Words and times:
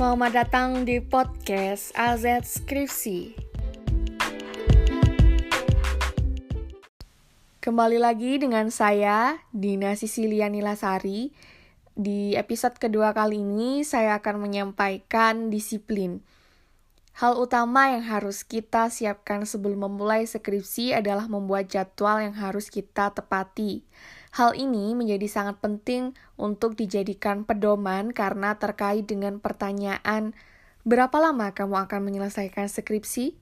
Selamat 0.00 0.32
datang 0.32 0.88
di 0.88 0.96
podcast 0.96 1.92
AZ 1.92 2.24
Skripsi. 2.24 3.36
Kembali 7.60 8.00
lagi 8.00 8.40
dengan 8.40 8.72
saya, 8.72 9.44
Dina 9.52 9.92
Sisilia 10.00 10.48
Nilasari. 10.48 11.36
Di 11.92 12.32
episode 12.32 12.80
kedua 12.80 13.12
kali 13.12 13.44
ini, 13.44 13.84
saya 13.84 14.16
akan 14.16 14.40
menyampaikan 14.40 15.52
disiplin. 15.52 16.24
Hal 17.20 17.36
utama 17.36 17.92
yang 17.92 18.08
harus 18.08 18.40
kita 18.40 18.88
siapkan 18.88 19.44
sebelum 19.44 19.84
memulai 19.84 20.24
skripsi 20.24 20.96
adalah 20.96 21.28
membuat 21.28 21.68
jadwal 21.68 22.24
yang 22.24 22.40
harus 22.40 22.72
kita 22.72 23.12
tepati. 23.12 23.84
Hal 24.30 24.54
ini 24.54 24.94
menjadi 24.94 25.26
sangat 25.26 25.58
penting 25.58 26.14
untuk 26.38 26.78
dijadikan 26.78 27.42
pedoman 27.42 28.14
karena 28.14 28.54
terkait 28.54 29.02
dengan 29.02 29.42
pertanyaan, 29.42 30.38
berapa 30.86 31.18
lama 31.18 31.50
kamu 31.50 31.74
akan 31.90 32.00
menyelesaikan 32.06 32.70
skripsi? 32.70 33.34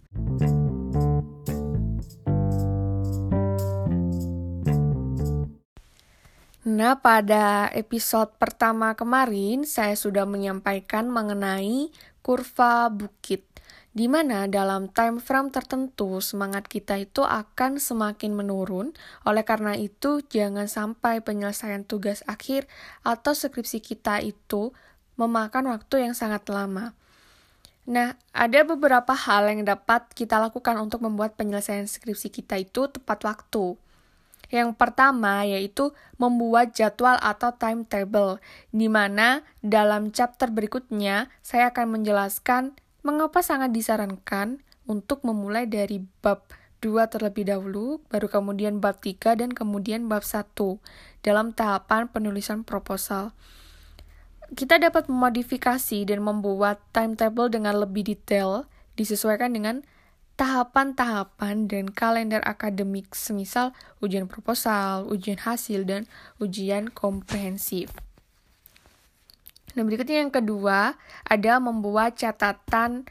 Nah, 6.68 7.00
pada 7.00 7.68
episode 7.76 8.32
pertama 8.40 8.96
kemarin, 8.96 9.68
saya 9.68 9.92
sudah 9.92 10.24
menyampaikan 10.24 11.12
mengenai 11.12 11.92
kurva 12.24 12.92
bukit 12.92 13.47
di 13.96 14.06
mana 14.06 14.44
dalam 14.46 14.92
time 14.92 15.18
frame 15.18 15.48
tertentu 15.48 16.20
semangat 16.20 16.68
kita 16.68 17.00
itu 17.00 17.24
akan 17.24 17.80
semakin 17.80 18.36
menurun. 18.36 18.92
Oleh 19.24 19.42
karena 19.42 19.74
itu, 19.74 20.20
jangan 20.28 20.68
sampai 20.68 21.24
penyelesaian 21.24 21.88
tugas 21.88 22.20
akhir 22.28 22.68
atau 23.02 23.32
skripsi 23.32 23.80
kita 23.80 24.20
itu 24.20 24.76
memakan 25.18 25.72
waktu 25.74 26.08
yang 26.08 26.14
sangat 26.14 26.46
lama. 26.52 26.94
Nah, 27.88 28.20
ada 28.36 28.60
beberapa 28.68 29.16
hal 29.16 29.48
yang 29.48 29.64
dapat 29.64 30.12
kita 30.12 30.36
lakukan 30.36 30.76
untuk 30.76 31.00
membuat 31.00 31.40
penyelesaian 31.40 31.88
skripsi 31.88 32.28
kita 32.28 32.60
itu 32.60 32.86
tepat 32.92 33.24
waktu. 33.24 33.80
Yang 34.48 34.76
pertama 34.80 35.44
yaitu 35.44 35.92
membuat 36.16 36.72
jadwal 36.72 37.16
atau 37.20 37.52
timetable, 37.56 38.40
di 38.72 38.88
mana 38.88 39.44
dalam 39.60 40.12
chapter 40.12 40.48
berikutnya 40.48 41.32
saya 41.44 41.72
akan 41.72 42.00
menjelaskan 42.00 42.76
Mengapa 43.08 43.40
sangat 43.40 43.72
disarankan 43.72 44.60
untuk 44.84 45.24
memulai 45.24 45.64
dari 45.64 46.04
bab 46.20 46.44
2 46.84 47.08
terlebih 47.08 47.48
dahulu, 47.48 48.04
baru 48.12 48.28
kemudian 48.28 48.84
bab 48.84 49.00
3 49.00 49.32
dan 49.32 49.48
kemudian 49.56 50.12
bab 50.12 50.20
1 50.20 50.44
dalam 51.24 51.56
tahapan 51.56 52.12
penulisan 52.12 52.68
proposal. 52.68 53.32
Kita 54.52 54.76
dapat 54.76 55.08
memodifikasi 55.08 56.04
dan 56.04 56.20
membuat 56.20 56.84
timetable 56.92 57.48
dengan 57.48 57.80
lebih 57.80 58.12
detail 58.12 58.68
disesuaikan 59.00 59.56
dengan 59.56 59.88
tahapan-tahapan 60.36 61.64
dan 61.64 61.88
kalender 61.88 62.44
akademik 62.44 63.16
semisal 63.16 63.72
ujian 64.04 64.28
proposal, 64.28 65.08
ujian 65.08 65.40
hasil, 65.40 65.88
dan 65.88 66.04
ujian 66.36 66.92
komprehensif. 66.92 67.88
Nah, 69.78 69.86
berikutnya 69.86 70.26
yang 70.26 70.34
kedua, 70.34 70.98
ada 71.22 71.62
membuat 71.62 72.18
catatan 72.18 73.06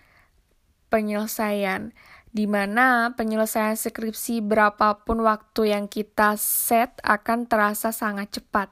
penyelesaian 0.92 1.96
di 2.36 2.44
mana 2.44 3.16
penyelesaian 3.16 3.80
skripsi 3.80 4.44
berapapun 4.44 5.24
waktu 5.24 5.72
yang 5.72 5.88
kita 5.88 6.36
set 6.36 7.00
akan 7.08 7.48
terasa 7.48 7.96
sangat 7.96 8.36
cepat. 8.36 8.68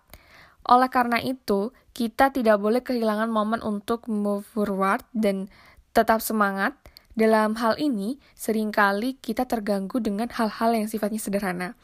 Oleh 0.67 0.91
karena 0.91 1.23
itu, 1.23 1.71
kita 1.95 2.35
tidak 2.35 2.59
boleh 2.59 2.83
kehilangan 2.83 3.31
momen 3.31 3.63
untuk 3.63 4.11
move 4.11 4.43
forward 4.43 5.07
dan 5.15 5.47
tetap 5.95 6.19
semangat. 6.19 6.75
Dalam 7.15 7.55
hal 7.55 7.79
ini, 7.79 8.19
sering 8.35 8.75
kali 8.75 9.15
kita 9.23 9.47
terganggu 9.47 10.03
dengan 10.03 10.27
hal-hal 10.35 10.75
yang 10.75 10.91
sifatnya 10.91 11.23
sederhana. 11.23 11.79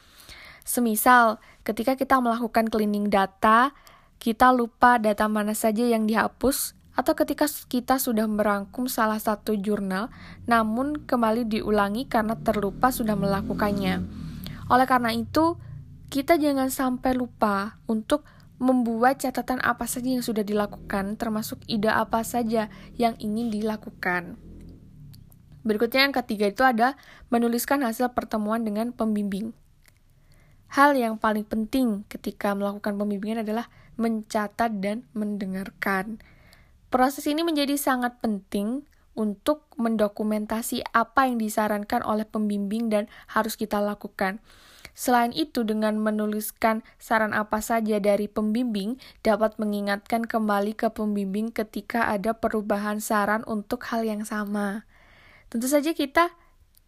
Semisal, 0.67 1.39
ketika 1.63 1.95
kita 1.95 2.19
melakukan 2.19 2.67
cleaning 2.67 3.07
data, 3.07 3.71
kita 4.21 4.53
lupa 4.53 5.01
data 5.01 5.25
mana 5.25 5.57
saja 5.57 5.81
yang 5.81 6.05
dihapus, 6.05 6.77
atau 6.93 7.17
ketika 7.17 7.49
kita 7.49 7.97
sudah 7.97 8.29
merangkum 8.29 8.85
salah 8.85 9.17
satu 9.17 9.57
jurnal, 9.57 10.13
namun 10.45 11.09
kembali 11.09 11.49
diulangi 11.49 12.05
karena 12.05 12.37
terlupa 12.37 12.93
sudah 12.93 13.17
melakukannya. 13.17 14.05
Oleh 14.69 14.85
karena 14.85 15.09
itu, 15.09 15.57
kita 16.13 16.37
jangan 16.37 16.69
sampai 16.69 17.17
lupa 17.17 17.81
untuk 17.89 18.21
membuat 18.61 19.17
catatan 19.17 19.57
apa 19.65 19.89
saja 19.89 20.13
yang 20.13 20.21
sudah 20.21 20.45
dilakukan, 20.45 21.17
termasuk 21.17 21.57
ide 21.65 21.89
apa 21.89 22.21
saja 22.21 22.69
yang 23.01 23.17
ingin 23.17 23.49
dilakukan. 23.49 24.37
Berikutnya 25.65 26.05
yang 26.05 26.13
ketiga 26.13 26.45
itu 26.45 26.61
ada 26.61 26.93
menuliskan 27.33 27.81
hasil 27.81 28.13
pertemuan 28.13 28.61
dengan 28.61 28.93
pembimbing. 28.93 29.57
Hal 30.71 30.95
yang 30.95 31.19
paling 31.19 31.43
penting 31.43 32.07
ketika 32.07 32.55
melakukan 32.55 32.95
pembimbingan 32.95 33.43
adalah 33.43 33.67
mencatat 33.99 34.79
dan 34.79 35.03
mendengarkan. 35.11 36.23
Proses 36.87 37.27
ini 37.27 37.43
menjadi 37.43 37.75
sangat 37.75 38.23
penting 38.23 38.87
untuk 39.11 39.67
mendokumentasi 39.75 40.87
apa 40.95 41.27
yang 41.27 41.43
disarankan 41.43 41.99
oleh 42.07 42.23
pembimbing 42.23 42.87
dan 42.87 43.11
harus 43.27 43.59
kita 43.59 43.83
lakukan. 43.83 44.39
Selain 44.95 45.31
itu, 45.31 45.63
dengan 45.63 45.99
menuliskan 45.99 46.83
saran 46.99 47.31
apa 47.31 47.63
saja 47.63 47.99
dari 47.99 48.27
pembimbing, 48.27 48.99
dapat 49.23 49.55
mengingatkan 49.55 50.27
kembali 50.27 50.75
ke 50.75 50.91
pembimbing 50.91 51.51
ketika 51.51 52.11
ada 52.11 52.35
perubahan 52.35 52.99
saran 52.99 53.43
untuk 53.47 53.87
hal 53.91 54.03
yang 54.03 54.23
sama. 54.27 54.83
Tentu 55.47 55.67
saja, 55.67 55.95
kita 55.95 56.31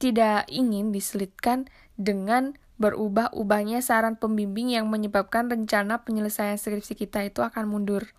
tidak 0.03 0.51
ingin 0.51 0.91
diselitkan 0.91 1.71
dengan 1.95 2.57
berubah-ubahnya 2.81 3.79
saran 3.85 4.17
pembimbing 4.17 4.73
yang 4.73 4.89
menyebabkan 4.89 5.47
rencana 5.47 6.01
penyelesaian 6.01 6.57
skripsi 6.57 6.97
kita 6.97 7.23
itu 7.23 7.45
akan 7.45 7.69
mundur. 7.69 8.09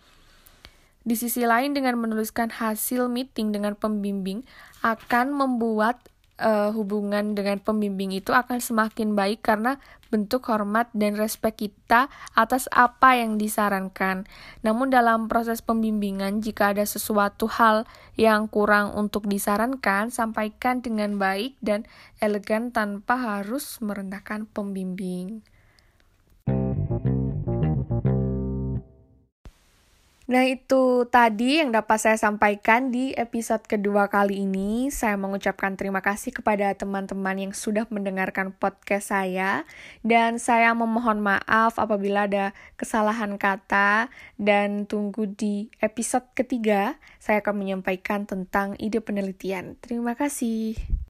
Di 1.05 1.13
sisi 1.13 1.45
lain, 1.45 1.77
dengan 1.77 2.01
menuliskan 2.01 2.49
hasil 2.49 3.05
meeting 3.13 3.53
dengan 3.53 3.77
pembimbing 3.77 4.41
akan 4.81 5.37
membuat 5.37 6.01
uh, 6.39 6.71
hubungan 6.75 7.35
dengan 7.35 7.59
pembimbing 7.59 8.11
itu 8.11 8.35
akan 8.35 8.59
semakin 8.59 9.15
baik 9.15 9.43
karena 9.43 9.79
bentuk 10.13 10.47
hormat 10.47 10.87
dan 10.95 11.17
respek 11.19 11.67
kita 11.67 12.07
atas 12.37 12.71
apa 12.71 13.19
yang 13.19 13.35
disarankan. 13.35 14.23
Namun 14.63 14.93
dalam 14.93 15.27
proses 15.27 15.59
pembimbingan 15.59 16.39
jika 16.39 16.71
ada 16.71 16.85
sesuatu 16.87 17.49
hal 17.51 17.83
yang 18.15 18.47
kurang 18.47 18.95
untuk 18.95 19.27
disarankan, 19.27 20.13
sampaikan 20.13 20.79
dengan 20.79 21.19
baik 21.19 21.59
dan 21.59 21.83
elegan 22.23 22.71
tanpa 22.71 23.19
harus 23.19 23.81
merendahkan 23.83 24.47
pembimbing. 24.51 25.43
Nah, 30.25 30.41
itu 30.41 31.05
tadi 31.05 31.61
yang 31.61 31.69
dapat 31.69 32.01
saya 32.01 32.17
sampaikan 32.17 32.89
di 32.89 33.13
episode 33.13 33.61
kedua 33.69 34.09
kali 34.09 34.41
ini. 34.41 34.89
Saya 34.89 35.21
mengucapkan 35.21 35.77
terima 35.77 36.01
kasih 36.01 36.33
kepada 36.33 36.73
teman-teman 36.73 37.37
yang 37.37 37.53
sudah 37.53 37.85
mendengarkan 37.93 38.49
podcast 38.49 39.13
saya, 39.13 39.69
dan 40.01 40.41
saya 40.41 40.73
memohon 40.73 41.21
maaf 41.21 41.77
apabila 41.77 42.25
ada 42.25 42.57
kesalahan 42.73 43.37
kata. 43.37 44.09
Dan 44.41 44.89
tunggu 44.89 45.29
di 45.29 45.69
episode 45.77 46.25
ketiga, 46.33 46.97
saya 47.21 47.45
akan 47.45 47.61
menyampaikan 47.61 48.25
tentang 48.25 48.73
ide 48.81 49.05
penelitian. 49.05 49.77
Terima 49.77 50.17
kasih. 50.17 51.04